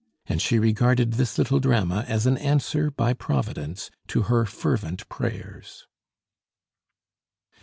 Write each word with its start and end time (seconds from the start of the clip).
And 0.25 0.41
she 0.41 0.57
regarded 0.57 1.13
this 1.13 1.37
little 1.37 1.59
drama 1.59 2.05
as 2.07 2.25
an 2.25 2.35
answer 2.39 2.89
by 2.89 3.13
Providence 3.13 3.91
to 4.07 4.23
her 4.23 4.45
fervent 4.47 5.07
prayers. 5.09 5.85